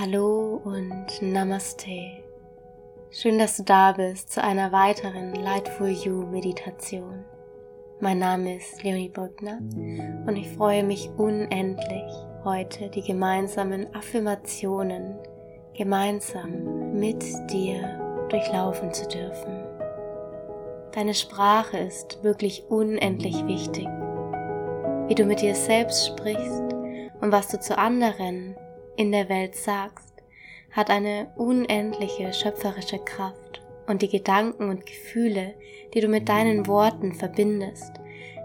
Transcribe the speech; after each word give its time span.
Hallo 0.00 0.62
und 0.64 1.20
Namaste. 1.20 2.22
Schön, 3.10 3.38
dass 3.38 3.58
du 3.58 3.64
da 3.64 3.92
bist 3.92 4.32
zu 4.32 4.42
einer 4.42 4.72
weiteren 4.72 5.34
Lightful 5.34 5.90
You 5.90 6.24
Meditation. 6.24 7.22
Mein 8.00 8.18
Name 8.18 8.56
ist 8.56 8.82
Leonie 8.82 9.10
Brückner 9.10 9.58
und 10.26 10.36
ich 10.36 10.48
freue 10.48 10.84
mich 10.84 11.10
unendlich, 11.18 12.14
heute 12.44 12.88
die 12.88 13.02
gemeinsamen 13.02 13.94
Affirmationen 13.94 15.18
gemeinsam 15.76 16.98
mit 16.98 17.22
dir 17.50 18.26
durchlaufen 18.30 18.94
zu 18.94 19.06
dürfen. 19.06 19.52
Deine 20.92 21.12
Sprache 21.12 21.76
ist 21.76 22.24
wirklich 22.24 22.64
unendlich 22.70 23.46
wichtig. 23.46 23.86
Wie 25.08 25.14
du 25.14 25.26
mit 25.26 25.42
dir 25.42 25.54
selbst 25.54 26.06
sprichst 26.06 26.72
und 27.20 27.32
was 27.32 27.48
du 27.48 27.60
zu 27.60 27.76
anderen 27.76 28.56
in 28.96 29.12
der 29.12 29.28
Welt 29.28 29.56
sagst, 29.56 30.14
hat 30.70 30.90
eine 30.90 31.32
unendliche 31.36 32.32
schöpferische 32.32 32.98
Kraft 32.98 33.62
und 33.86 34.02
die 34.02 34.08
Gedanken 34.08 34.68
und 34.68 34.86
Gefühle, 34.86 35.54
die 35.94 36.00
du 36.00 36.08
mit 36.08 36.28
deinen 36.28 36.66
Worten 36.66 37.14
verbindest, 37.14 37.92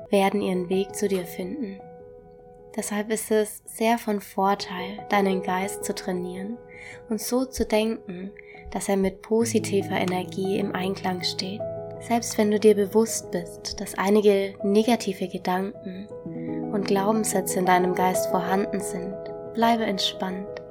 werden 0.10 0.42
ihren 0.42 0.70
Weg 0.70 0.96
zu 0.96 1.08
dir 1.08 1.26
finden. 1.26 1.80
Deshalb 2.76 3.10
ist 3.10 3.32
es 3.32 3.62
sehr 3.66 3.98
von 3.98 4.20
Vorteil, 4.20 5.06
deinen 5.10 5.42
Geist 5.42 5.86
zu 5.86 5.96
trainieren 5.96 6.58
und 7.10 7.22
so 7.22 7.46
zu 7.46 7.66
denken, 7.66 8.32
dass 8.72 8.90
er 8.90 8.98
mit 8.98 9.22
positiver 9.22 9.96
Energie 9.96 10.58
im 10.58 10.74
Einklang 10.76 11.24
steht. 11.24 11.62
Selbst 12.02 12.38
wenn 12.38 12.52
du 12.52 12.60
dir 12.60 12.76
bewusst 12.76 13.32
bist, 13.32 13.80
dass 13.80 13.98
einige 13.98 14.56
negative 14.64 15.28
Gedanken 15.28 16.08
und 16.74 16.86
Glaubenssätze 16.86 17.60
in 17.60 17.66
deinem 17.66 17.96
Geist 17.96 18.28
vorhanden 18.28 18.82
sind, 18.82 19.16
Bleibe 19.56 19.86
entspannt, 19.86 20.62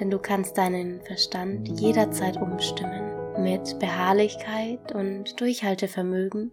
denn 0.00 0.10
du 0.10 0.18
kannst 0.18 0.58
deinen 0.58 1.00
Verstand 1.02 1.68
jederzeit 1.80 2.40
umstimmen. 2.40 3.12
Mit 3.38 3.78
Beharrlichkeit 3.78 4.92
und 4.94 5.40
Durchhaltevermögen 5.40 6.50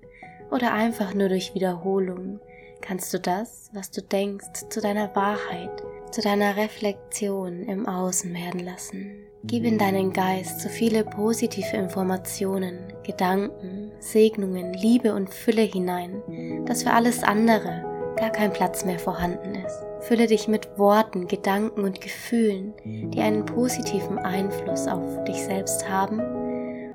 oder 0.52 0.74
einfach 0.74 1.14
nur 1.14 1.30
durch 1.30 1.56
Wiederholung 1.56 2.40
kannst 2.82 3.14
du 3.14 3.20
das, 3.20 3.70
was 3.74 3.92
du 3.92 4.02
denkst, 4.02 4.68
zu 4.70 4.82
deiner 4.82 5.16
Wahrheit, 5.16 5.84
zu 6.12 6.22
deiner 6.22 6.58
Reflexion 6.58 7.64
im 7.64 7.88
Außen 7.88 8.34
werden 8.34 8.66
lassen. 8.66 9.16
Gib 9.44 9.64
in 9.64 9.78
deinen 9.78 10.12
Geist 10.12 10.60
so 10.60 10.70
viele 10.70 11.04
positive 11.04 11.78
Informationen, 11.78 12.94
Gedanken, 13.04 13.92
Segnungen, 14.00 14.74
Liebe 14.74 15.16
und 15.16 15.30
Fülle 15.30 15.64
hinein, 15.64 16.22
dass 16.66 16.84
für 16.84 16.92
alles 16.92 17.24
andere 17.24 18.14
gar 18.18 18.30
kein 18.30 18.52
Platz 18.52 18.84
mehr 18.84 19.00
vorhanden 19.00 19.56
ist. 19.56 19.91
Fülle 20.02 20.28
dich 20.28 20.48
mit 20.48 20.78
Worten, 20.78 21.28
Gedanken 21.28 21.84
und 21.84 22.02
Gefühlen, 22.02 22.74
die 22.84 23.20
einen 23.20 23.46
positiven 23.46 24.18
Einfluss 24.18 24.88
auf 24.88 25.24
dich 25.26 25.44
selbst 25.44 25.88
haben 25.88 26.20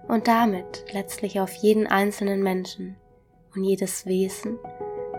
und 0.08 0.28
damit 0.28 0.84
letztlich 0.92 1.40
auf 1.40 1.52
jeden 1.54 1.86
einzelnen 1.86 2.42
Menschen 2.42 2.96
und 3.54 3.64
jedes 3.64 4.06
Wesen, 4.06 4.58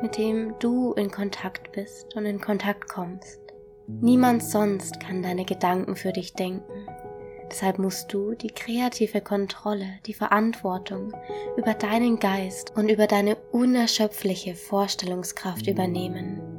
mit 0.01 0.17
dem 0.17 0.53
du 0.59 0.93
in 0.93 1.09
Kontakt 1.09 1.71
bist 1.71 2.15
und 2.15 2.25
in 2.25 2.41
Kontakt 2.41 2.89
kommst. 2.89 3.39
Niemand 3.87 4.43
sonst 4.43 4.99
kann 4.99 5.23
deine 5.23 5.45
Gedanken 5.45 5.95
für 5.95 6.11
dich 6.11 6.33
denken. 6.33 6.87
Deshalb 7.49 7.79
musst 7.79 8.11
du 8.11 8.35
die 8.35 8.49
kreative 8.49 9.21
Kontrolle, 9.21 9.87
die 10.05 10.13
Verantwortung 10.13 11.13
über 11.55 11.73
deinen 11.73 12.19
Geist 12.19 12.73
und 12.75 12.89
über 12.89 13.07
deine 13.07 13.37
unerschöpfliche 13.53 14.55
Vorstellungskraft 14.55 15.67
übernehmen. 15.67 16.56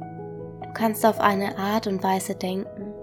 Du 0.69 0.73
kannst 0.75 1.03
auf 1.03 1.19
eine 1.19 1.57
Art 1.57 1.87
und 1.87 2.03
Weise 2.03 2.35
denken, 2.35 2.93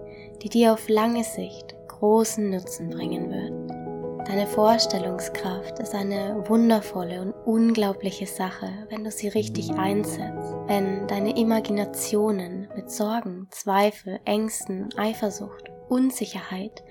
die 0.41 0.49
dir 0.49 0.73
auf 0.73 0.89
lange 0.89 1.25
Sicht 1.25 1.75
großen 1.89 2.49
Nutzen 2.49 2.91
bringen 2.91 3.29
wird. 3.29 4.29
Deine 4.29 4.47
Vorstellungskraft 4.47 5.81
ist 5.81 5.93
eine 5.93 6.49
wundervolle 6.49 7.21
und 7.21 7.33
unglaubliche 7.45 8.27
Sache, 8.27 8.71
wenn 8.89 9.03
du 9.03 9.11
sie 9.11 9.27
richtig 9.27 9.75
einsetzt, 9.75 10.55
wenn 10.69 11.09
deine 11.09 11.37
Imaginationen 11.37 12.69
mit 12.77 12.89
Sorgen, 12.89 13.49
Zweifel, 13.51 14.21
Ängsten, 14.25 14.89
Eifersucht, 14.97 15.65
Unsicherheit 15.89 16.85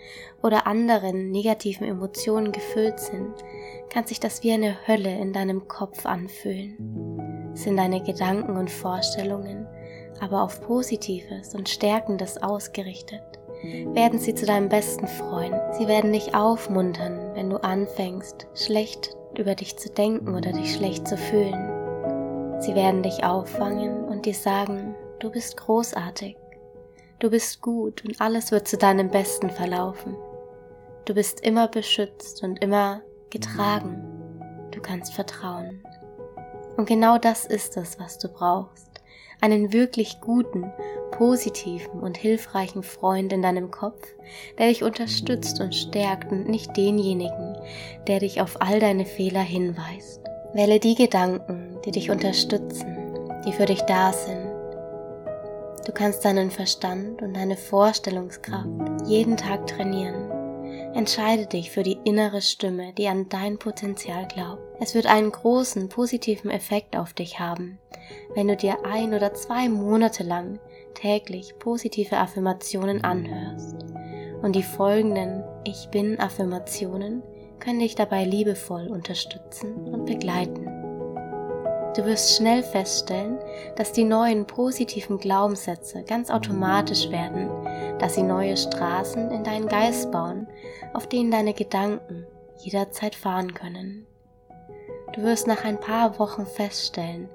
oder 0.44 0.68
anderen 0.68 1.32
negativen 1.32 1.88
Emotionen 1.88 2.52
gefüllt 2.52 3.00
sind, 3.00 3.34
kann 3.90 4.06
sich 4.06 4.20
das 4.20 4.44
wie 4.44 4.52
eine 4.52 4.76
Hölle 4.88 5.18
in 5.22 5.32
deinem 5.32 5.70
Kopf 5.70 6.06
anfühlen. 6.06 7.54
Sind 7.54 7.78
deine 7.78 8.04
Gedanken 8.04 8.58
und 8.58 8.70
Vorstellungen 8.70 9.65
aber 10.20 10.44
auf 10.44 10.62
Positives 10.62 11.54
und 11.56 11.70
Stärkendes 11.70 12.42
ausgerichtet, 12.42 13.24
werden 13.94 14.20
sie 14.20 14.36
zu 14.36 14.46
deinem 14.46 14.70
besten 14.70 15.08
Freund. 15.08 15.56
Sie 15.78 15.88
werden 15.88 16.14
dich 16.14 16.36
aufmuntern, 16.36 17.32
wenn 17.34 17.50
du 17.50 17.58
anfängst, 17.58 18.48
schlecht 18.54 19.16
über 19.38 19.56
dich 19.56 19.78
zu 19.78 19.90
denken 19.90 20.36
oder 20.36 20.52
dich 20.52 20.74
schlecht 20.76 21.08
zu 21.08 21.18
fühlen. 21.18 22.62
Sie 22.62 22.76
werden 22.76 23.04
dich 23.04 23.24
auffangen 23.24 24.06
und 24.06 24.26
dir 24.26 24.34
sagen, 24.34 24.96
du 25.20 25.30
bist 25.30 25.58
großartig, 25.58 26.38
du 27.20 27.30
bist 27.30 27.62
gut 27.62 28.06
und 28.06 28.22
alles 28.22 28.52
wird 28.52 28.68
zu 28.68 28.78
deinem 28.78 29.10
Besten 29.10 29.50
verlaufen. 29.50 30.16
Du 31.06 31.14
bist 31.14 31.42
immer 31.42 31.68
beschützt 31.68 32.44
und 32.44 32.64
immer 32.64 33.02
getragen. 33.30 34.70
Du 34.72 34.82
kannst 34.82 35.14
vertrauen. 35.14 35.84
Und 36.78 36.88
genau 36.88 37.18
das 37.18 37.46
ist 37.46 37.78
es, 37.78 38.00
was 38.00 38.18
du 38.18 38.28
brauchst 38.28 38.96
einen 39.46 39.72
wirklich 39.72 40.20
guten, 40.22 40.72
positiven 41.12 42.00
und 42.02 42.18
hilfreichen 42.18 42.84
Freund 42.84 43.32
in 43.32 43.42
deinem 43.42 43.72
Kopf, 43.72 44.02
der 44.58 44.68
dich 44.68 44.84
unterstützt 44.84 45.62
und 45.62 45.74
stärkt 45.74 46.32
und 46.32 46.50
nicht 46.50 46.76
denjenigen, 46.76 47.56
der 48.08 48.20
dich 48.20 48.42
auf 48.42 48.62
all 48.62 48.80
deine 48.80 49.06
Fehler 49.06 49.42
hinweist. 49.42 50.22
Wähle 50.54 50.80
die 50.80 50.96
Gedanken, 50.96 51.78
die 51.86 51.92
dich 51.92 52.10
unterstützen, 52.10 52.98
die 53.46 53.54
für 53.54 53.66
dich 53.66 53.82
da 53.82 54.12
sind. 54.12 54.46
Du 55.86 55.92
kannst 55.92 56.26
deinen 56.26 56.50
Verstand 56.50 57.22
und 57.22 57.36
deine 57.36 57.56
Vorstellungskraft 57.56 58.68
jeden 59.06 59.38
Tag 59.38 59.68
trainieren. 59.68 60.35
Entscheide 60.96 61.46
dich 61.46 61.72
für 61.72 61.84
die 61.84 61.98
innere 62.06 62.42
Stimme, 62.42 62.94
die 62.94 63.10
an 63.10 63.28
dein 63.28 63.60
Potenzial 63.60 64.26
glaubt. 64.30 64.62
Es 64.80 64.96
wird 64.96 65.08
einen 65.08 65.30
großen 65.30 65.90
positiven 65.90 66.50
Effekt 66.50 66.96
auf 66.96 67.12
dich 67.12 67.38
haben, 67.38 67.80
wenn 68.34 68.48
du 68.48 68.56
dir 68.56 68.78
ein 68.86 69.14
oder 69.14 69.34
zwei 69.34 69.68
Monate 69.68 70.24
lang 70.24 70.58
täglich 70.94 71.60
positive 71.60 72.16
Affirmationen 72.16 73.04
anhörst. 73.04 73.76
Und 74.42 74.56
die 74.56 74.64
folgenden 74.64 75.44
Ich 75.66 75.90
bin 75.92 76.18
Affirmationen 76.18 77.22
können 77.60 77.80
dich 77.80 77.96
dabei 77.96 78.24
liebevoll 78.24 78.88
unterstützen 78.88 79.76
und 79.76 80.06
begleiten. 80.06 80.66
Du 81.96 82.06
wirst 82.06 82.38
schnell 82.38 82.64
feststellen, 82.64 83.38
dass 83.76 83.92
die 83.92 84.06
neuen 84.06 84.48
positiven 84.48 85.18
Glaubenssätze 85.18 86.04
ganz 86.04 86.30
automatisch 86.30 87.10
werden, 87.10 87.50
dass 88.00 88.16
sie 88.16 88.24
neue 88.24 88.58
Straßen 88.58 89.32
in 89.32 89.44
deinen 89.44 89.68
Geist 89.68 90.12
bauen, 90.12 90.48
auf 90.94 91.08
denen 91.08 91.32
deine 91.32 91.54
Gedanken 91.54 92.26
jederzeit 92.58 93.16
fahren 93.16 93.54
können. 93.54 94.06
Du 95.14 95.24
wirst 95.24 95.48
nach 95.48 95.64
ein 95.64 95.80
paar 95.80 96.20
Wochen 96.20 96.46
feststellen, 96.46 97.30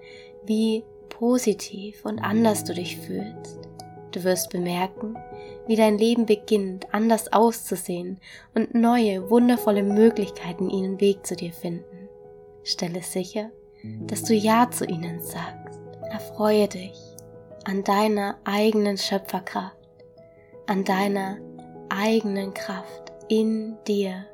wie 0.44 0.84
positiv 1.08 2.04
und 2.04 2.18
anders 2.18 2.64
du 2.64 2.74
dich 2.74 2.98
fühlst. 2.98 3.58
Du 4.12 4.24
wirst 4.24 4.50
bemerken, 4.50 5.16
wie 5.66 5.76
dein 5.76 5.98
Leben 5.98 6.26
beginnt 6.26 6.92
anders 6.92 7.32
auszusehen 7.32 8.18
und 8.54 8.74
neue, 8.74 9.30
wundervolle 9.30 9.82
Möglichkeiten 9.82 10.68
ihren 10.68 11.00
Weg 11.00 11.24
zu 11.24 11.36
dir 11.36 11.52
finden. 11.52 12.08
Stelle 12.64 13.02
sicher, 13.02 13.50
dass 14.06 14.24
du 14.24 14.34
Ja 14.34 14.70
zu 14.70 14.84
ihnen 14.84 15.20
sagst. 15.20 15.80
Erfreue 16.10 16.68
dich 16.68 16.98
an 17.64 17.84
deiner 17.84 18.38
eigenen 18.44 18.98
Schöpferkraft, 18.98 19.76
an 20.70 20.84
deiner 20.84 21.36
eigenen 21.88 22.54
Kraft 22.54 23.12
in 23.28 23.76
dir, 23.88 24.24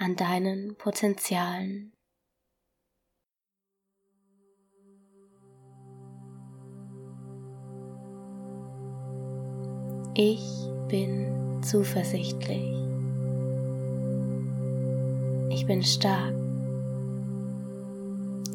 an 0.00 0.16
deinen 0.16 0.74
Potenzialen. 0.76 1.92
Ich 10.16 10.42
bin 10.88 11.62
zuversichtlich. 11.62 12.74
Ich 15.50 15.64
bin 15.66 15.84
stark. 15.84 16.34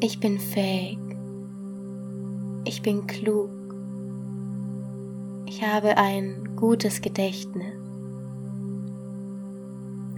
Ich 0.00 0.20
bin 0.20 0.38
fähig. 0.38 0.98
Ich 2.66 2.82
bin 2.82 3.06
klug. 3.06 3.63
Ich 5.56 5.62
habe 5.62 5.96
ein 5.98 6.56
gutes 6.56 7.00
Gedächtnis. 7.00 7.76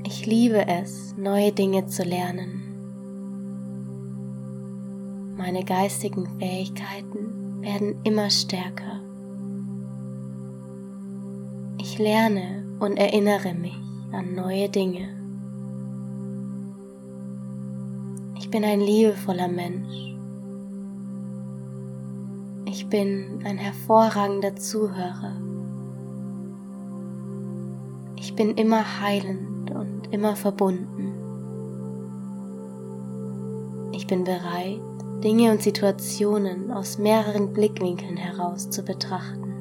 Ich 0.06 0.25
liebe 0.25 0.67
es, 0.67 1.15
neue 1.19 1.53
Dinge 1.53 1.87
zu 1.88 2.05
lernen. 2.05 2.62
Meine 5.37 5.62
geistigen 5.62 6.27
Fähigkeiten 6.38 7.61
werden 7.61 7.97
immer 8.05 8.31
stärker. 8.31 9.03
Ich 11.83 11.99
lerne 11.99 12.65
und 12.81 12.97
erinnere 12.97 13.53
mich 13.53 13.77
an 14.12 14.35
neue 14.35 14.71
Dinge. 14.71 15.06
Ich 18.38 18.50
bin 18.50 18.65
ein 18.65 18.81
liebevoller 18.81 19.49
Mensch. 19.49 20.15
Ich 22.87 22.91
bin 22.91 23.41
ein 23.44 23.59
hervorragender 23.59 24.55
Zuhörer. 24.55 25.33
Ich 28.15 28.37
bin 28.37 28.55
immer 28.55 29.00
heilend 29.00 29.73
und 29.73 30.03
immer 30.12 30.37
verbunden. 30.37 31.12
Ich 33.91 34.06
bin 34.06 34.23
bereit, 34.23 34.79
Dinge 35.25 35.50
und 35.50 35.62
Situationen 35.62 36.71
aus 36.71 36.97
mehreren 36.97 37.53
Blickwinkeln 37.53 38.17
heraus 38.17 38.71
zu 38.71 38.85
betrachten. 38.85 39.53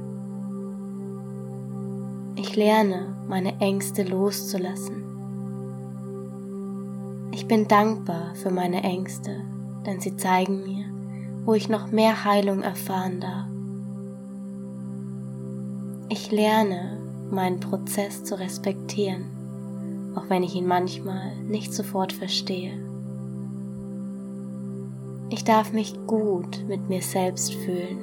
Ich 2.36 2.56
lerne, 2.56 3.08
meine 3.28 3.60
Ängste 3.60 4.04
loszulassen. 4.04 5.04
Ich 7.32 7.48
bin 7.48 7.68
dankbar 7.68 8.36
für 8.36 8.52
meine 8.52 8.84
Ängste, 8.84 9.42
denn 9.84 10.00
sie 10.00 10.16
zeigen 10.16 10.62
mir, 10.64 10.85
wo 11.46 11.54
ich 11.54 11.70
noch 11.70 11.92
mehr 11.92 12.26
Heilung 12.26 12.64
erfahren 12.64 13.22
darf. 13.22 13.46
Ich 16.10 16.32
lerne, 16.32 16.98
meinen 17.30 17.60
Prozess 17.60 18.24
zu 18.24 18.40
respektieren, 18.40 20.14
auch 20.16 20.30
wenn 20.30 20.44
ich 20.44 20.56
ihn 20.56 20.68
manchmal 20.68 21.36
nicht 21.48 21.74
sofort 21.74 22.14
verstehe. 22.14 22.74
Ich 25.30 25.44
darf 25.44 25.72
mich 25.74 25.96
gut 26.08 26.66
mit 26.68 26.90
mir 26.90 27.02
selbst 27.02 27.54
fühlen. 27.54 27.98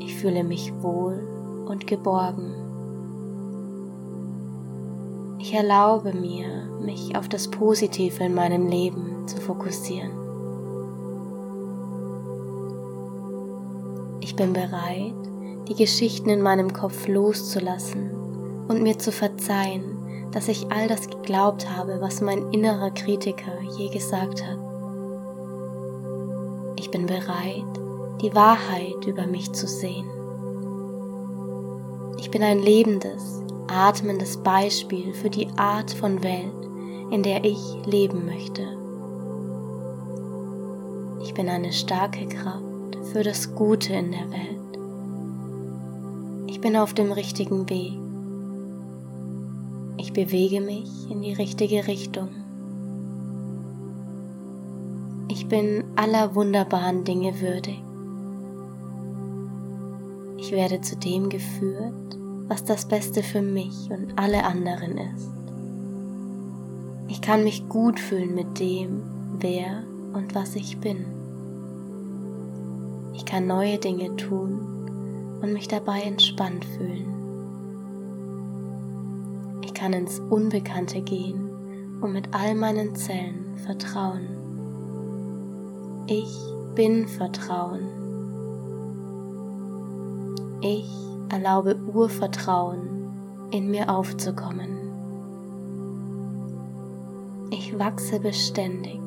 Ich 0.00 0.14
fühle 0.14 0.44
mich 0.44 0.72
wohl 0.82 1.20
und 1.66 1.86
geborgen. 1.86 2.54
Ich 5.38 5.54
erlaube 5.54 6.14
mir, 6.14 6.46
mich 6.80 7.16
auf 7.16 7.28
das 7.28 7.48
Positive 7.50 8.24
in 8.24 8.34
meinem 8.34 8.66
Leben 8.66 9.28
zu 9.28 9.36
fokussieren. 9.36 10.23
Ich 14.34 14.36
bin 14.36 14.52
bereit, 14.52 15.14
die 15.68 15.76
Geschichten 15.76 16.28
in 16.28 16.42
meinem 16.42 16.72
Kopf 16.72 17.06
loszulassen 17.06 18.10
und 18.66 18.82
mir 18.82 18.98
zu 18.98 19.12
verzeihen, 19.12 20.28
dass 20.32 20.48
ich 20.48 20.72
all 20.72 20.88
das 20.88 21.08
geglaubt 21.08 21.70
habe, 21.70 22.00
was 22.00 22.20
mein 22.20 22.50
innerer 22.50 22.90
Kritiker 22.90 23.52
je 23.78 23.90
gesagt 23.90 24.44
hat. 24.44 24.58
Ich 26.80 26.90
bin 26.90 27.06
bereit, 27.06 27.62
die 28.22 28.34
Wahrheit 28.34 29.06
über 29.06 29.24
mich 29.28 29.52
zu 29.52 29.68
sehen. 29.68 30.08
Ich 32.18 32.28
bin 32.32 32.42
ein 32.42 32.58
lebendes, 32.58 33.40
atmendes 33.68 34.38
Beispiel 34.38 35.14
für 35.14 35.30
die 35.30 35.46
Art 35.56 35.92
von 35.92 36.24
Welt, 36.24 36.68
in 37.12 37.22
der 37.22 37.44
ich 37.44 37.60
leben 37.86 38.26
möchte. 38.26 38.62
Ich 41.22 41.34
bin 41.34 41.48
eine 41.48 41.72
starke 41.72 42.26
Kraft 42.26 42.73
für 43.12 43.22
das 43.22 43.54
Gute 43.54 43.92
in 43.92 44.12
der 44.12 44.30
Welt. 44.30 44.78
Ich 46.46 46.60
bin 46.60 46.76
auf 46.76 46.94
dem 46.94 47.12
richtigen 47.12 47.68
Weg. 47.68 47.92
Ich 49.98 50.12
bewege 50.12 50.60
mich 50.60 51.10
in 51.10 51.22
die 51.22 51.32
richtige 51.32 51.86
Richtung. 51.86 52.28
Ich 55.28 55.48
bin 55.48 55.84
aller 55.96 56.34
wunderbaren 56.34 57.04
Dinge 57.04 57.40
würdig. 57.40 57.82
Ich 60.38 60.52
werde 60.52 60.80
zu 60.80 60.96
dem 60.96 61.28
geführt, 61.28 62.18
was 62.48 62.64
das 62.64 62.86
Beste 62.86 63.22
für 63.22 63.42
mich 63.42 63.90
und 63.90 64.18
alle 64.18 64.44
anderen 64.44 64.98
ist. 64.98 65.30
Ich 67.08 67.20
kann 67.20 67.44
mich 67.44 67.68
gut 67.68 67.98
fühlen 67.98 68.34
mit 68.34 68.58
dem, 68.58 69.02
wer 69.38 69.84
und 70.12 70.34
was 70.34 70.54
ich 70.56 70.78
bin. 70.78 71.13
Ich 73.14 73.24
kann 73.24 73.46
neue 73.46 73.78
Dinge 73.78 74.14
tun 74.16 75.38
und 75.40 75.52
mich 75.52 75.68
dabei 75.68 76.00
entspannt 76.02 76.64
fühlen. 76.64 77.06
Ich 79.62 79.72
kann 79.72 79.92
ins 79.92 80.18
Unbekannte 80.18 81.00
gehen 81.00 81.48
und 82.00 82.12
mit 82.12 82.34
all 82.34 82.54
meinen 82.54 82.94
Zellen 82.96 83.56
vertrauen. 83.64 84.28
Ich 86.06 86.36
bin 86.74 87.08
Vertrauen. 87.08 87.82
Ich 90.60 90.90
erlaube 91.30 91.76
Urvertrauen 91.76 93.48
in 93.52 93.70
mir 93.70 93.88
aufzukommen. 93.88 94.70
Ich 97.50 97.78
wachse 97.78 98.18
beständig. 98.18 99.00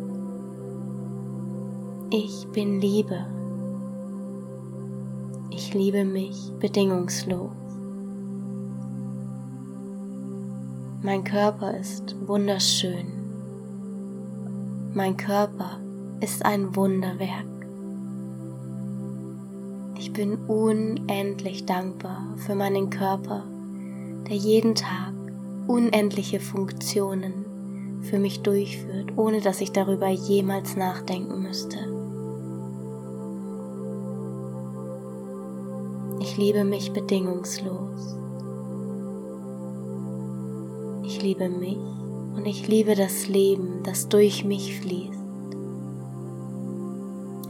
Ich 2.09 2.47
bin 2.53 2.79
Liebe. 2.79 3.36
Ich 5.57 5.73
liebe 5.73 6.05
mich 6.05 6.51
bedingungslos. 6.59 7.49
Mein 11.01 11.23
Körper 11.23 11.75
ist 11.75 12.15
wunderschön. 12.27 13.07
Mein 14.93 15.17
Körper 15.17 15.79
ist 16.19 16.45
ein 16.45 16.75
Wunderwerk. 16.75 17.47
Ich 19.97 20.13
bin 20.13 20.35
unendlich 20.45 21.65
dankbar 21.65 22.35
für 22.37 22.53
meinen 22.53 22.91
Körper, 22.91 23.43
der 24.29 24.35
jeden 24.35 24.75
Tag 24.75 25.11
unendliche 25.65 26.39
Funktionen 26.39 28.03
für 28.03 28.19
mich 28.19 28.43
durchführt, 28.43 29.13
ohne 29.15 29.41
dass 29.41 29.59
ich 29.61 29.71
darüber 29.71 30.07
jemals 30.07 30.75
nachdenken 30.75 31.41
müsste. 31.41 31.96
Ich 36.37 36.43
liebe 36.43 36.65
mich 36.65 36.93
bedingungslos. 36.93 38.15
Ich 41.01 41.19
liebe 41.19 41.49
mich 41.49 41.79
und 42.35 42.45
ich 42.45 42.67
liebe 42.67 42.93
das 42.93 43.27
Leben, 43.27 43.81
das 43.83 44.07
durch 44.07 44.45
mich 44.45 44.79
fließt. 44.79 45.17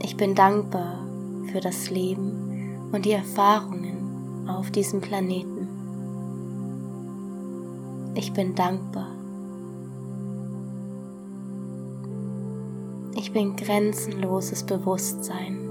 Ich 0.00 0.16
bin 0.16 0.34
dankbar 0.34 1.06
für 1.52 1.60
das 1.60 1.90
Leben 1.90 2.88
und 2.90 3.04
die 3.04 3.12
Erfahrungen 3.12 4.48
auf 4.48 4.70
diesem 4.70 5.02
Planeten. 5.02 5.68
Ich 8.14 8.32
bin 8.32 8.54
dankbar. 8.54 9.08
Ich 13.16 13.34
bin 13.34 13.54
grenzenloses 13.54 14.64
Bewusstsein. 14.64 15.67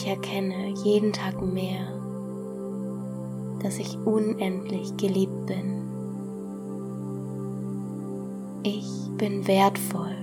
Ich 0.00 0.06
erkenne 0.06 0.70
jeden 0.82 1.12
Tag 1.12 1.42
mehr, 1.42 1.86
dass 3.62 3.78
ich 3.78 3.98
unendlich 3.98 4.96
geliebt 4.96 5.44
bin. 5.44 5.82
Ich 8.62 8.88
bin 9.18 9.46
wertvoll. 9.46 10.16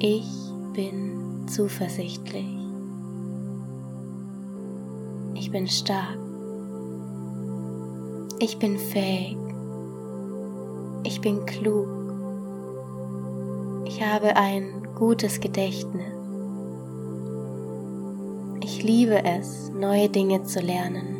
Ich 0.00 0.28
bin 0.72 1.46
zuversichtlich. 1.46 2.58
Ich 5.34 5.52
bin 5.52 5.68
stark. 5.68 6.18
Ich 8.40 8.58
bin 8.58 8.76
fähig. 8.76 9.36
Ich 11.04 11.20
bin 11.20 11.46
klug. 11.46 11.99
Ich 14.00 14.06
habe 14.06 14.34
ein 14.34 14.88
gutes 14.94 15.40
Gedächtnis. 15.40 16.06
Ich 18.62 18.82
liebe 18.82 19.22
es, 19.26 19.70
neue 19.78 20.08
Dinge 20.08 20.42
zu 20.42 20.60
lernen. 20.60 21.18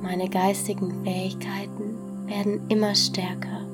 Meine 0.00 0.30
geistigen 0.30 1.04
Fähigkeiten 1.04 1.98
werden 2.24 2.62
immer 2.70 2.94
stärker. 2.94 3.66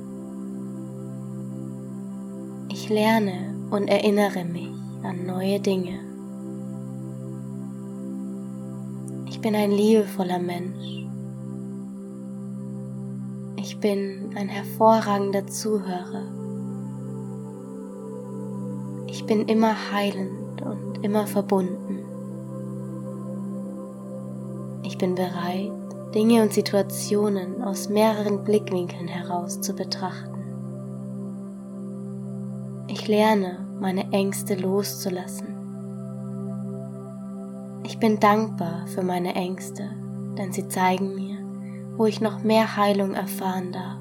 Ich 2.68 2.88
lerne 2.88 3.54
und 3.70 3.86
erinnere 3.86 4.44
mich 4.44 4.72
an 5.04 5.26
neue 5.26 5.60
Dinge. 5.60 6.00
Ich 9.28 9.40
bin 9.40 9.54
ein 9.54 9.70
liebevoller 9.70 10.40
Mensch. 10.40 11.03
Bin 13.84 14.30
ein 14.34 14.48
hervorragender 14.48 15.46
Zuhörer. 15.46 16.22
Ich 19.08 19.26
bin 19.26 19.46
immer 19.46 19.92
heilend 19.92 20.62
und 20.62 21.04
immer 21.04 21.26
verbunden. 21.26 21.98
Ich 24.84 24.96
bin 24.96 25.14
bereit, 25.14 25.70
Dinge 26.14 26.40
und 26.40 26.54
Situationen 26.54 27.62
aus 27.62 27.90
mehreren 27.90 28.42
Blickwinkeln 28.42 29.06
heraus 29.06 29.60
zu 29.60 29.74
betrachten. 29.74 30.40
Ich 32.88 33.06
lerne, 33.06 33.66
meine 33.80 34.10
Ängste 34.12 34.54
loszulassen. 34.54 35.48
Ich 37.82 37.98
bin 37.98 38.18
dankbar 38.18 38.86
für 38.86 39.02
meine 39.02 39.34
Ängste, 39.34 39.90
denn 40.38 40.54
sie 40.54 40.68
zeigen 40.68 41.14
mir, 41.14 41.23
wo 41.96 42.06
ich 42.06 42.20
noch 42.20 42.42
mehr 42.42 42.76
Heilung 42.76 43.14
erfahren 43.14 43.72
darf. 43.72 43.98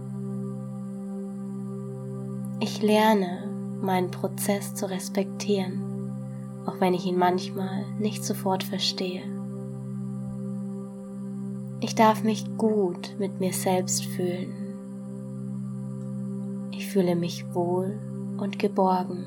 Ich 2.60 2.82
lerne, 2.82 3.44
meinen 3.82 4.10
Prozess 4.10 4.74
zu 4.74 4.90
respektieren, 4.90 5.82
auch 6.66 6.80
wenn 6.80 6.94
ich 6.94 7.06
ihn 7.06 7.18
manchmal 7.18 7.86
nicht 8.00 8.24
sofort 8.24 8.64
verstehe. 8.64 9.24
Ich 11.82 11.96
darf 11.96 12.24
mich 12.24 12.46
gut 12.58 13.16
mit 13.20 13.42
mir 13.42 13.52
selbst 13.52 14.06
fühlen. 14.06 14.54
Ich 16.72 16.88
fühle 16.88 17.16
mich 17.16 17.54
wohl 17.54 18.00
und 18.38 18.58
geborgen. 18.58 19.26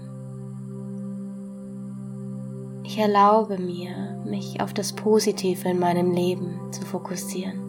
Ich 2.84 2.98
erlaube 2.98 3.58
mir, 3.58 4.22
mich 4.24 4.62
auf 4.62 4.72
das 4.72 4.94
Positive 4.94 5.68
in 5.68 5.78
meinem 5.78 6.12
Leben 6.12 6.58
zu 6.70 6.80
fokussieren. 6.80 7.65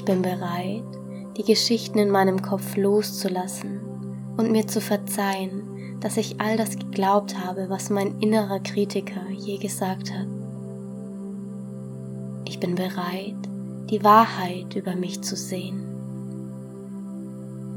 Ich 0.00 0.06
bin 0.06 0.22
bereit, 0.22 0.82
die 1.36 1.44
Geschichten 1.44 1.98
in 1.98 2.08
meinem 2.08 2.40
Kopf 2.40 2.74
loszulassen 2.74 3.80
und 4.38 4.50
mir 4.50 4.66
zu 4.66 4.80
verzeihen, 4.80 5.98
dass 6.00 6.16
ich 6.16 6.40
all 6.40 6.56
das 6.56 6.78
geglaubt 6.78 7.38
habe, 7.38 7.68
was 7.68 7.90
mein 7.90 8.18
innerer 8.18 8.60
Kritiker 8.60 9.20
je 9.30 9.58
gesagt 9.58 10.10
hat. 10.10 10.26
Ich 12.46 12.58
bin 12.58 12.76
bereit, 12.76 13.36
die 13.90 14.02
Wahrheit 14.02 14.74
über 14.74 14.96
mich 14.96 15.20
zu 15.20 15.36
sehen. 15.36 15.84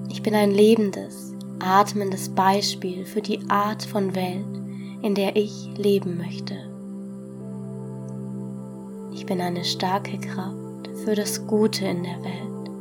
Ich 0.09 0.23
bin 0.23 0.33
ein 0.33 0.51
lebendes, 0.51 1.33
atmendes 1.59 2.29
Beispiel 2.29 3.03
für 3.03 3.21
die 3.21 3.41
Art 3.49 3.83
von 3.83 4.15
Welt, 4.15 4.45
in 5.01 5.13
der 5.13 5.35
ich 5.35 5.67
leben 5.75 6.15
möchte. 6.15 6.55
Ich 9.11 9.25
bin 9.25 9.41
eine 9.41 9.65
starke 9.65 10.17
Kraft 10.19 10.62
für 11.03 11.15
das 11.15 11.47
Gute 11.47 11.85
in 11.85 12.03
der 12.03 12.23
Welt. 12.23 12.71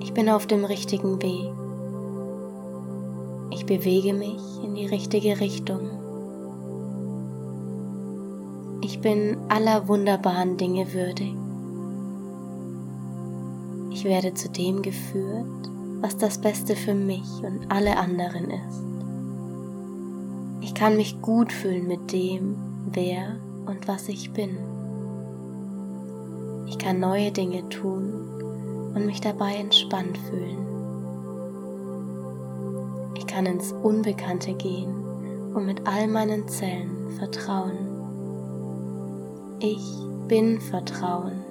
Ich 0.00 0.14
bin 0.14 0.28
auf 0.28 0.46
dem 0.46 0.64
richtigen 0.64 1.20
Weg. 1.22 1.52
Ich 3.50 3.66
bewege 3.66 4.14
mich 4.14 4.40
in 4.62 4.74
die 4.74 4.86
richtige 4.86 5.40
Richtung. 5.40 5.90
Ich 8.82 9.00
bin 9.00 9.36
aller 9.48 9.88
wunderbaren 9.88 10.56
Dinge 10.56 10.92
würdig. 10.92 11.34
Ich 13.90 14.04
werde 14.04 14.34
zu 14.34 14.48
dem 14.50 14.82
geführt, 14.82 15.46
was 16.00 16.16
das 16.16 16.38
Beste 16.38 16.76
für 16.76 16.94
mich 16.94 17.28
und 17.42 17.70
alle 17.70 17.96
anderen 17.96 18.50
ist. 18.50 18.82
Ich 20.60 20.74
kann 20.74 20.96
mich 20.96 21.22
gut 21.22 21.52
fühlen 21.52 21.86
mit 21.86 22.12
dem, 22.12 22.56
wer 22.92 23.36
und 23.66 23.88
was 23.88 24.08
ich 24.08 24.32
bin. 24.32 24.73
Ich 26.66 26.78
kann 26.78 27.00
neue 27.00 27.30
Dinge 27.32 27.68
tun 27.68 28.92
und 28.94 29.06
mich 29.06 29.20
dabei 29.20 29.54
entspannt 29.56 30.18
fühlen. 30.18 30.58
Ich 33.16 33.26
kann 33.26 33.46
ins 33.46 33.72
Unbekannte 33.72 34.54
gehen 34.54 34.94
und 35.54 35.66
mit 35.66 35.86
all 35.86 36.08
meinen 36.08 36.48
Zellen 36.48 37.10
vertrauen. 37.18 37.94
Ich 39.60 39.82
bin 40.28 40.60
Vertrauen. 40.60 41.44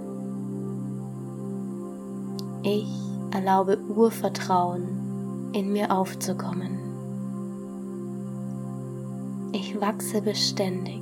Ich 2.64 2.88
erlaube 3.32 3.78
Urvertrauen 3.90 5.52
in 5.54 5.74
mir 5.74 5.92
aufzukommen. 5.92 6.80
Ich 9.52 9.80
wachse 9.80 10.22
beständig. 10.22 11.02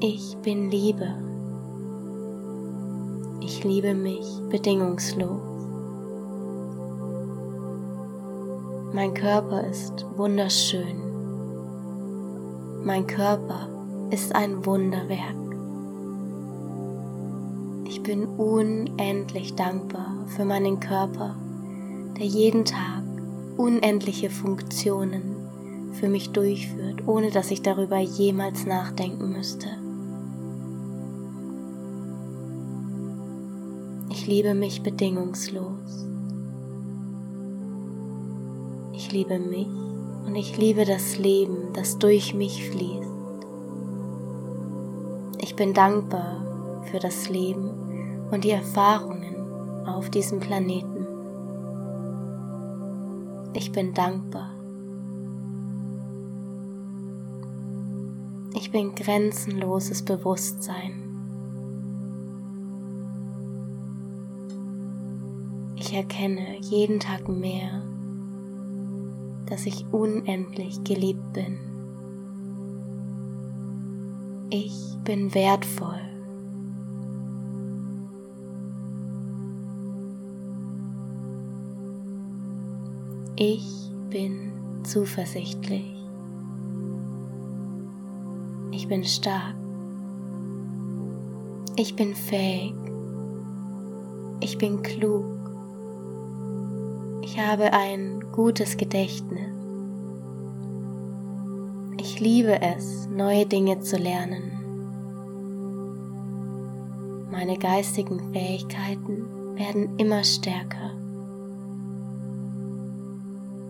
Ich 0.00 0.36
bin 0.38 0.70
Liebe. 0.70 1.14
Ich 3.46 3.62
liebe 3.62 3.94
mich 3.94 4.24
bedingungslos. 4.48 5.38
Mein 8.94 9.12
Körper 9.12 9.66
ist 9.66 10.06
wunderschön. 10.16 10.96
Mein 12.84 13.06
Körper 13.06 13.68
ist 14.10 14.34
ein 14.34 14.64
Wunderwerk. 14.64 15.36
Ich 17.86 18.02
bin 18.02 18.24
unendlich 18.24 19.54
dankbar 19.54 20.24
für 20.28 20.46
meinen 20.46 20.80
Körper, 20.80 21.36
der 22.18 22.24
jeden 22.24 22.64
Tag 22.64 23.02
unendliche 23.58 24.30
Funktionen 24.30 25.36
für 25.92 26.08
mich 26.08 26.30
durchführt, 26.30 27.06
ohne 27.06 27.30
dass 27.30 27.50
ich 27.50 27.60
darüber 27.60 27.98
jemals 27.98 28.64
nachdenken 28.64 29.32
müsste. 29.32 29.83
Ich 34.24 34.30
liebe 34.30 34.54
mich 34.54 34.82
bedingungslos. 34.82 36.06
Ich 38.94 39.12
liebe 39.12 39.38
mich 39.38 39.68
und 40.24 40.34
ich 40.34 40.56
liebe 40.56 40.86
das 40.86 41.18
Leben, 41.18 41.74
das 41.74 41.98
durch 41.98 42.32
mich 42.32 42.66
fließt. 42.70 43.10
Ich 45.42 45.54
bin 45.56 45.74
dankbar 45.74 46.82
für 46.90 47.00
das 47.00 47.28
Leben 47.28 47.68
und 48.30 48.44
die 48.44 48.52
Erfahrungen 48.52 49.86
auf 49.86 50.08
diesem 50.08 50.40
Planeten. 50.40 51.06
Ich 53.52 53.72
bin 53.72 53.92
dankbar. 53.92 54.54
Ich 58.54 58.72
bin 58.72 58.94
grenzenloses 58.94 60.02
Bewusstsein. 60.02 61.03
Erkenne 65.94 66.58
jeden 66.60 67.00
Tag 67.00 67.28
mehr, 67.28 67.82
dass 69.46 69.66
ich 69.66 69.86
unendlich 69.92 70.82
geliebt 70.84 71.32
bin. 71.32 71.58
Ich 74.50 74.96
bin 75.04 75.34
wertvoll. 75.34 76.00
Ich 83.36 83.90
bin 84.10 84.52
zuversichtlich. 84.84 85.92
Ich 88.70 88.86
bin 88.86 89.04
stark. 89.04 89.54
Ich 91.76 91.96
bin 91.96 92.14
fähig. 92.14 92.74
Ich 94.40 94.56
bin 94.56 94.82
klug. 94.82 95.33
Ich 97.34 97.40
habe 97.40 97.72
ein 97.72 98.20
gutes 98.30 98.76
Gedächtnis. 98.76 99.50
Ich 101.98 102.20
liebe 102.20 102.62
es, 102.62 103.08
neue 103.08 103.44
Dinge 103.44 103.80
zu 103.80 103.96
lernen. 103.96 104.52
Meine 107.32 107.58
geistigen 107.58 108.32
Fähigkeiten 108.32 109.56
werden 109.56 109.98
immer 109.98 110.22
stärker. 110.22 110.92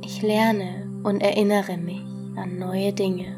Ich 0.03 0.21
lerne 0.21 0.87
und 1.03 1.23
erinnere 1.23 1.79
mich 1.79 2.05
an 2.37 2.59
neue 2.59 2.93
Dinge. 2.93 3.35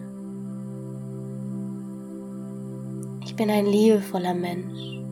Ich 3.24 3.36
bin 3.36 3.48
ein 3.48 3.66
liebevoller 3.66 4.34
Mensch. 4.34 5.05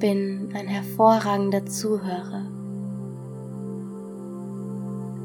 Ich 0.00 0.08
bin 0.08 0.48
ein 0.54 0.66
hervorragender 0.66 1.66
Zuhörer. 1.66 2.46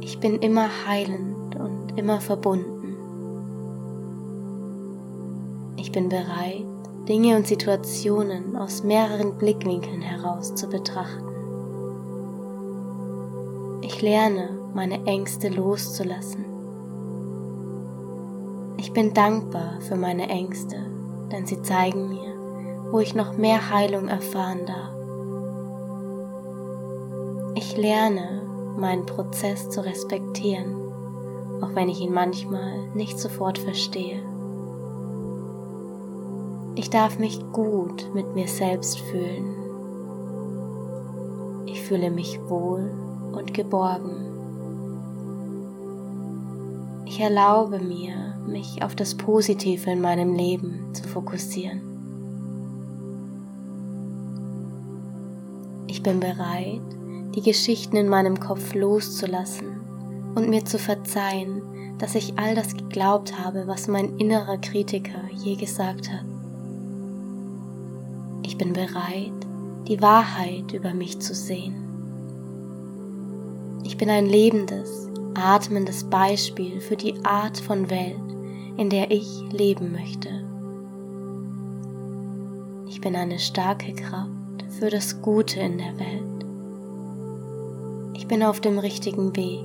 Ich 0.02 0.20
bin 0.20 0.40
immer 0.40 0.68
heilend 0.86 1.56
und 1.56 1.98
immer 1.98 2.20
verbunden. 2.20 2.98
Ich 5.78 5.94
bin 5.94 6.10
bereit, 6.10 6.66
Dinge 7.08 7.38
und 7.38 7.48
Situationen 7.48 8.58
aus 8.58 8.84
mehreren 8.84 9.38
Blickwinkeln 9.38 10.02
heraus 10.02 10.54
zu 10.56 10.68
betrachten. 10.68 11.24
Ich 13.82 14.02
lerne, 14.02 14.60
meine 14.74 15.06
Ängste 15.06 15.48
loszulassen. 15.48 16.44
Ich 18.76 18.92
bin 18.92 19.14
dankbar 19.14 19.80
für 19.80 19.96
meine 19.96 20.28
Ängste, 20.28 20.76
denn 21.32 21.46
sie 21.46 21.62
zeigen 21.62 22.10
mir, 22.10 22.25
wo 22.92 23.00
ich 23.00 23.16
noch 23.16 23.38
mehr 23.38 23.70
Heilung 23.72 24.08
erfahren 24.08 24.66
darf. 24.66 24.96
Ich 27.56 27.78
lerne, 27.78 28.42
meinen 28.78 29.06
Prozess 29.06 29.70
zu 29.70 29.84
respektieren, 29.84 30.76
auch 31.62 31.74
wenn 31.74 31.90
ich 31.90 32.02
ihn 32.02 32.14
manchmal 32.14 32.90
nicht 32.94 33.18
sofort 33.18 33.58
verstehe. 33.58 34.22
Ich 36.76 36.90
darf 36.90 37.18
mich 37.20 37.40
gut 37.54 38.14
mit 38.14 38.36
mir 38.36 38.50
selbst 38.50 39.00
fühlen. 39.00 39.56
Ich 41.66 41.82
fühle 41.82 42.12
mich 42.12 42.40
wohl 42.50 42.92
und 43.32 43.54
geborgen. 43.54 44.26
Ich 47.06 47.22
erlaube 47.22 47.80
mir, 47.80 48.36
mich 48.46 48.84
auf 48.84 48.96
das 48.96 49.16
Positive 49.16 49.90
in 49.90 50.02
meinem 50.02 50.34
Leben 50.34 50.94
zu 50.94 51.04
fokussieren. 51.08 51.95
Bin 56.06 56.20
bereit, 56.20 56.82
die 57.34 57.42
Geschichten 57.42 57.98
in 57.98 58.08
meinem 58.08 58.40
Kopf 58.40 58.76
loszulassen 58.76 59.82
und 60.36 60.50
mir 60.50 60.64
zu 60.64 60.78
verzeihen, 60.78 61.64
dass 61.98 62.14
ich 62.14 62.38
all 62.38 62.54
das 62.54 62.78
geglaubt 62.78 63.40
habe, 63.40 63.66
was 63.66 63.88
mein 63.88 64.16
innerer 64.20 64.60
Kritiker 64.60 65.20
je 65.34 65.56
gesagt 65.56 66.12
hat. 66.12 66.24
Ich 68.44 68.56
bin 68.56 68.74
bereit, 68.74 69.34
die 69.88 70.00
Wahrheit 70.00 70.74
über 70.74 70.94
mich 70.94 71.20
zu 71.20 71.34
sehen. 71.34 71.74
Ich 73.84 73.98
bin 73.98 74.10
ein 74.12 74.28
lebendes, 74.28 75.10
atmendes 75.34 76.04
Beispiel 76.04 76.82
für 76.82 76.98
die 76.98 77.16
Art 77.26 77.58
von 77.58 77.90
Welt, 77.90 78.16
in 78.78 78.92
der 78.92 79.10
ich 79.10 79.28
leben 79.52 79.92
möchte. 79.92 80.30
Ich 82.88 83.02
bin 83.02 83.16
eine 83.16 83.40
starke 83.40 83.92
Kraft 83.94 84.35
für 84.80 84.90
das 84.90 85.22
Gute 85.22 85.62
in 85.62 85.78
der 85.78 85.98
Welt. 85.98 86.46
Ich 88.14 88.28
bin 88.28 88.44
auf 88.44 88.60
dem 88.60 88.78
richtigen 88.78 89.36
Weg. 89.36 89.62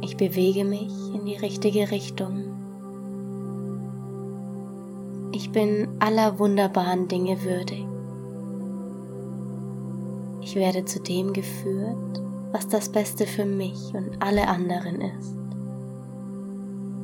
Ich 0.00 0.16
bewege 0.16 0.64
mich 0.64 0.90
in 1.14 1.26
die 1.26 1.36
richtige 1.36 1.90
Richtung. 1.90 2.44
Ich 5.32 5.52
bin 5.52 5.88
aller 5.98 6.38
wunderbaren 6.38 7.08
Dinge 7.08 7.42
würdig. 7.42 7.86
Ich 10.40 10.56
werde 10.56 10.84
zu 10.84 11.00
dem 11.00 11.32
geführt, 11.34 12.22
was 12.52 12.68
das 12.68 12.88
Beste 12.88 13.26
für 13.26 13.44
mich 13.44 13.94
und 13.94 14.22
alle 14.22 14.48
anderen 14.48 15.00
ist. 15.00 15.36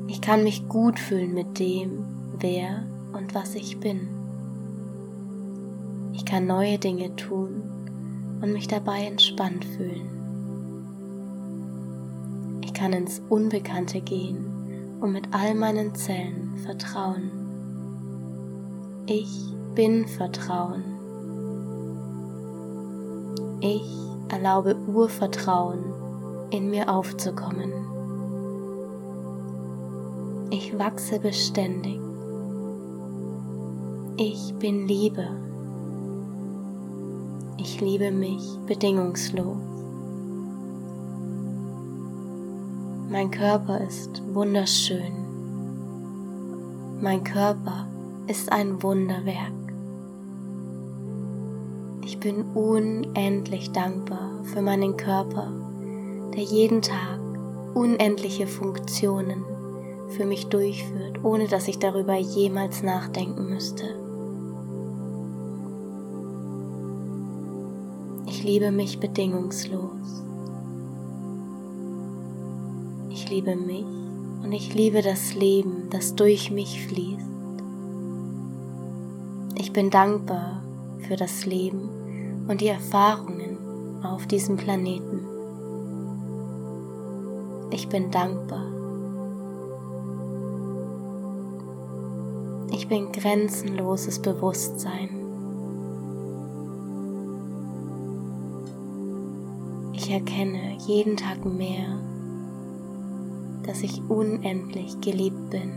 Ich 0.06 0.20
kann 0.22 0.42
mich 0.42 0.68
gut 0.68 0.98
fühlen 0.98 1.34
mit 1.34 1.58
dem, 1.58 2.04
wer 2.38 2.84
und 3.12 3.34
was 3.34 3.54
ich 3.54 3.78
bin. 3.78 4.17
Ich 6.28 6.32
kann 6.32 6.46
neue 6.46 6.76
Dinge 6.76 7.16
tun 7.16 7.62
und 8.42 8.52
mich 8.52 8.68
dabei 8.68 9.06
entspannt 9.06 9.64
fühlen. 9.64 10.10
Ich 12.62 12.74
kann 12.74 12.92
ins 12.92 13.22
Unbekannte 13.30 14.02
gehen 14.02 14.98
und 15.00 15.12
mit 15.12 15.28
all 15.30 15.54
meinen 15.54 15.94
Zellen 15.94 16.58
vertrauen. 16.66 17.30
Ich 19.06 19.54
bin 19.74 20.06
Vertrauen. 20.06 20.84
Ich 23.62 23.90
erlaube 24.28 24.76
Urvertrauen 24.86 25.82
in 26.50 26.68
mir 26.68 26.90
aufzukommen. 26.90 27.72
Ich 30.50 30.78
wachse 30.78 31.20
beständig. 31.20 31.98
Ich 34.18 34.52
bin 34.58 34.86
Liebe. 34.86 35.47
Ich 37.60 37.80
liebe 37.80 38.12
mich 38.12 38.56
bedingungslos. 38.66 39.56
Mein 43.10 43.32
Körper 43.32 43.80
ist 43.80 44.22
wunderschön. 44.32 45.12
Mein 47.00 47.24
Körper 47.24 47.88
ist 48.28 48.52
ein 48.52 48.80
Wunderwerk. 48.80 49.52
Ich 52.04 52.20
bin 52.20 52.44
unendlich 52.54 53.72
dankbar 53.72 54.30
für 54.44 54.62
meinen 54.62 54.96
Körper, 54.96 55.50
der 56.34 56.44
jeden 56.44 56.80
Tag 56.80 57.18
unendliche 57.74 58.46
Funktionen 58.46 59.44
für 60.10 60.26
mich 60.26 60.46
durchführt, 60.46 61.24
ohne 61.24 61.48
dass 61.48 61.66
ich 61.66 61.80
darüber 61.80 62.14
jemals 62.14 62.84
nachdenken 62.84 63.50
müsste. 63.50 64.07
Liebe 68.48 68.72
mich 68.72 68.98
bedingungslos. 68.98 70.24
Ich 73.10 73.28
liebe 73.28 73.54
mich 73.54 73.84
und 74.42 74.52
ich 74.52 74.72
liebe 74.72 75.02
das 75.02 75.34
Leben, 75.34 75.90
das 75.90 76.14
durch 76.14 76.50
mich 76.50 76.86
fließt. 76.86 77.28
Ich 79.58 79.74
bin 79.74 79.90
dankbar 79.90 80.62
für 81.00 81.16
das 81.16 81.44
Leben 81.44 81.90
und 82.48 82.62
die 82.62 82.68
Erfahrungen 82.68 83.58
auf 84.02 84.26
diesem 84.26 84.56
Planeten. 84.56 85.26
Ich 87.70 87.86
bin 87.90 88.10
dankbar. 88.10 88.64
Ich 92.72 92.88
bin 92.88 93.12
grenzenloses 93.12 94.22
Bewusstsein. 94.22 95.17
Ich 100.08 100.14
erkenne 100.14 100.78
jeden 100.86 101.18
Tag 101.18 101.44
mehr, 101.44 102.00
dass 103.66 103.82
ich 103.82 104.00
unendlich 104.08 104.98
geliebt 105.02 105.50
bin. 105.50 105.70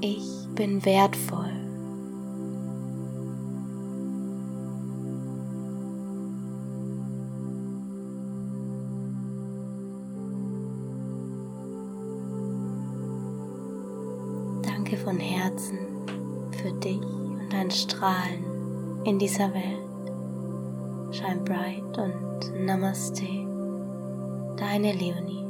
Ich 0.00 0.24
bin 0.54 0.84
wertvoll. 0.84 1.50
Danke 14.62 14.96
von 14.96 15.18
Herzen 15.18 15.78
für 16.52 16.70
dich 16.70 17.02
und 17.02 17.52
dein 17.52 17.72
Strahlen 17.72 18.44
in 19.04 19.18
dieser 19.18 19.52
Welt. 19.52 19.91
Shine 21.22 21.44
bright 21.44 21.98
und 21.98 22.66
Namaste, 22.66 23.22
deine 24.56 24.92
Leonie. 24.92 25.41